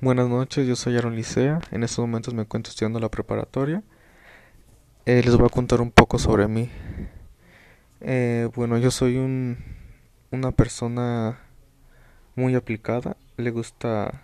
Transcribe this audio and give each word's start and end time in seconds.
Buenas 0.00 0.28
noches, 0.28 0.64
yo 0.64 0.76
soy 0.76 0.96
Aaron 0.96 1.16
Licea. 1.16 1.58
En 1.72 1.82
estos 1.82 1.98
momentos 1.98 2.32
me 2.32 2.42
encuentro 2.42 2.70
estudiando 2.70 3.00
la 3.00 3.08
preparatoria. 3.08 3.82
Eh, 5.06 5.22
les 5.24 5.36
voy 5.36 5.46
a 5.46 5.48
contar 5.48 5.80
un 5.80 5.90
poco 5.90 6.20
sobre 6.20 6.46
mí. 6.46 6.70
Eh, 8.00 8.48
bueno, 8.54 8.78
yo 8.78 8.92
soy 8.92 9.16
un, 9.16 9.58
una 10.30 10.52
persona 10.52 11.40
muy 12.36 12.54
aplicada. 12.54 13.16
Le 13.36 13.50
gusta 13.50 14.22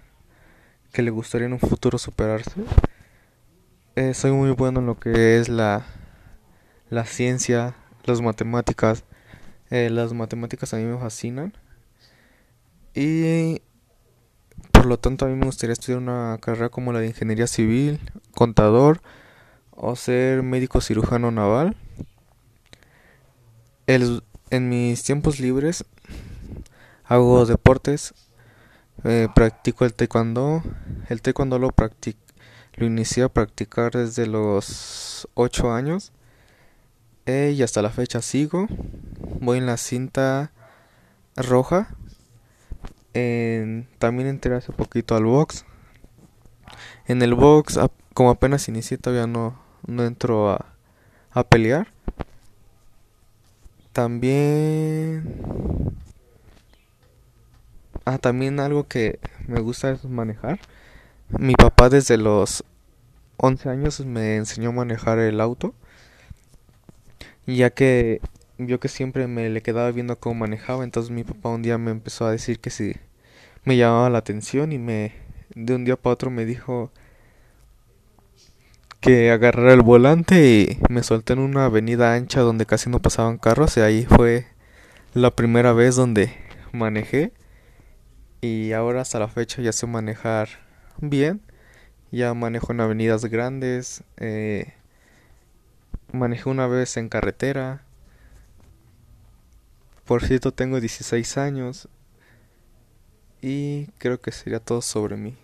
que 0.92 1.02
le 1.02 1.10
gustaría 1.10 1.48
en 1.48 1.54
un 1.54 1.58
futuro 1.58 1.98
superarse. 1.98 2.52
Eh, 3.96 4.14
soy 4.14 4.30
muy 4.30 4.52
bueno 4.52 4.78
en 4.78 4.86
lo 4.86 5.00
que 5.00 5.40
es 5.40 5.48
la, 5.48 5.84
la 6.88 7.04
ciencia, 7.04 7.74
las 8.04 8.20
matemáticas. 8.20 9.02
las 9.70 10.12
matemáticas 10.12 10.72
a 10.72 10.76
mí 10.76 10.84
me 10.84 10.98
fascinan. 10.98 11.52
Y 12.94 13.60
por 14.84 14.90
lo 14.90 14.98
tanto, 14.98 15.24
a 15.24 15.28
mí 15.28 15.34
me 15.34 15.46
gustaría 15.46 15.72
estudiar 15.72 15.98
una 15.98 16.36
carrera 16.42 16.68
como 16.68 16.92
la 16.92 17.00
de 17.00 17.06
ingeniería 17.06 17.46
civil, 17.46 18.00
contador 18.32 19.00
o 19.70 19.96
ser 19.96 20.42
médico 20.42 20.82
cirujano 20.82 21.30
naval. 21.30 21.74
en 23.86 24.68
mis 24.68 25.02
tiempos 25.02 25.40
libres 25.40 25.86
hago 27.06 27.46
deportes, 27.46 28.12
eh, 29.04 29.28
practico 29.34 29.86
el 29.86 29.94
taekwondo. 29.94 30.62
El 31.08 31.22
taekwondo 31.22 31.58
lo, 31.58 31.70
lo 32.74 32.86
inicié 32.86 33.22
a 33.22 33.30
practicar 33.30 33.92
desde 33.92 34.26
los 34.26 35.26
8 35.32 35.72
años 35.72 36.12
eh, 37.24 37.54
y 37.56 37.62
hasta 37.62 37.80
la 37.80 37.88
fecha 37.88 38.20
sigo. 38.20 38.66
Voy 39.40 39.56
en 39.56 39.64
la 39.64 39.78
cinta 39.78 40.52
roja 41.36 41.96
también 43.98 44.28
entré 44.28 44.56
hace 44.56 44.72
poquito 44.72 45.14
al 45.14 45.24
box. 45.24 45.64
En 47.06 47.22
el 47.22 47.34
box, 47.34 47.78
como 48.12 48.30
apenas 48.30 48.68
inicié, 48.68 48.98
todavía 48.98 49.26
no, 49.26 49.58
no 49.86 50.04
entro 50.04 50.50
a, 50.50 50.66
a 51.30 51.44
pelear. 51.44 51.88
También... 53.92 55.94
Ah, 58.04 58.18
también 58.18 58.60
algo 58.60 58.88
que 58.88 59.20
me 59.46 59.60
gusta 59.60 59.92
es 59.92 60.04
manejar. 60.04 60.58
Mi 61.28 61.54
papá 61.54 61.88
desde 61.88 62.18
los 62.18 62.64
11 63.36 63.68
años 63.70 64.00
me 64.04 64.36
enseñó 64.36 64.70
a 64.70 64.72
manejar 64.72 65.18
el 65.20 65.40
auto. 65.40 65.74
Ya 67.46 67.70
que 67.70 68.20
vio 68.58 68.80
que 68.80 68.88
siempre 68.88 69.26
me 69.26 69.48
le 69.50 69.62
quedaba 69.62 69.90
viendo 69.90 70.18
cómo 70.18 70.40
manejaba, 70.40 70.84
entonces 70.84 71.10
mi 71.10 71.24
papá 71.24 71.50
un 71.50 71.62
día 71.62 71.78
me 71.78 71.90
empezó 71.90 72.26
a 72.26 72.30
decir 72.30 72.60
que 72.60 72.70
si 72.70 72.96
me 73.64 73.76
llamaba 73.76 74.10
la 74.10 74.18
atención 74.18 74.72
y 74.72 74.78
me 74.78 75.12
de 75.54 75.74
un 75.74 75.84
día 75.84 75.96
para 75.96 76.14
otro 76.14 76.30
me 76.30 76.44
dijo 76.44 76.90
que 79.00 79.30
agarrara 79.30 79.74
el 79.74 79.82
volante 79.82 80.46
y 80.48 80.78
me 80.88 81.02
solté 81.02 81.34
en 81.34 81.40
una 81.40 81.66
avenida 81.66 82.14
ancha 82.14 82.40
donde 82.40 82.66
casi 82.66 82.88
no 82.88 83.00
pasaban 83.00 83.38
carros 83.38 83.76
y 83.76 83.80
ahí 83.80 84.06
fue 84.06 84.46
la 85.12 85.30
primera 85.30 85.72
vez 85.72 85.96
donde 85.96 86.32
manejé. 86.72 87.32
Y 88.40 88.72
ahora 88.72 89.02
hasta 89.02 89.18
la 89.18 89.28
fecha 89.28 89.62
ya 89.62 89.72
sé 89.72 89.86
manejar 89.86 90.48
bien. 90.98 91.42
Ya 92.10 92.32
manejo 92.34 92.72
en 92.72 92.80
avenidas 92.80 93.24
grandes 93.26 94.04
eh, 94.16 94.72
manejé 96.12 96.48
una 96.48 96.66
vez 96.66 96.96
en 96.96 97.08
carretera. 97.08 97.82
Por 100.04 100.24
cierto, 100.24 100.52
tengo 100.52 100.80
16 100.80 101.38
años 101.38 101.88
y 103.46 103.88
creo 103.98 104.18
que 104.22 104.32
sería 104.32 104.58
todo 104.58 104.80
sobre 104.80 105.16
mí. 105.16 105.36